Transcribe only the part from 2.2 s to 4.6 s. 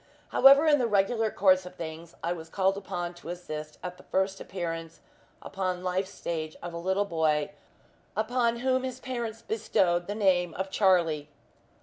I was called upon to assist at the first